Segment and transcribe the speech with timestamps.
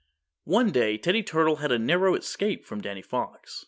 [0.47, 3.59] One day Teddy Turtle had a narrow escape from Danny Fox.